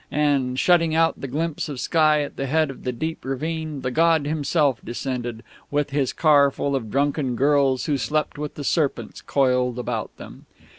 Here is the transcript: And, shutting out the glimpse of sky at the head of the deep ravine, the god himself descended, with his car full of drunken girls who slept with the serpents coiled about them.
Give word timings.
And, 0.13 0.59
shutting 0.59 0.95
out 0.95 1.21
the 1.21 1.27
glimpse 1.27 1.69
of 1.69 1.79
sky 1.79 2.23
at 2.23 2.35
the 2.35 2.47
head 2.47 2.71
of 2.71 2.85
the 2.85 2.91
deep 2.91 3.23
ravine, 3.23 3.81
the 3.81 3.91
god 3.91 4.25
himself 4.25 4.79
descended, 4.83 5.43
with 5.69 5.91
his 5.91 6.11
car 6.11 6.49
full 6.49 6.75
of 6.75 6.89
drunken 6.89 7.35
girls 7.35 7.85
who 7.85 7.99
slept 7.99 8.39
with 8.39 8.55
the 8.55 8.63
serpents 8.63 9.21
coiled 9.21 9.77
about 9.77 10.09
them. 10.17 10.47